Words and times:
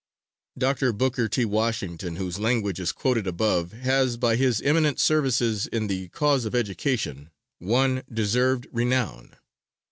Dr. 0.57 0.93
Booker 0.93 1.27
T. 1.29 1.45
Washington, 1.45 2.15
whose 2.15 2.39
language 2.39 2.79
is 2.79 2.91
quoted 2.91 3.27
above, 3.27 3.71
has, 3.71 4.17
by 4.17 4.35
his 4.35 4.59
eminent 4.63 4.99
services 4.99 5.67
in 5.67 5.85
the 5.85 6.07
cause 6.07 6.43
of 6.43 6.55
education, 6.55 7.29
won 7.59 8.01
deserved 8.11 8.65
renown. 8.71 9.35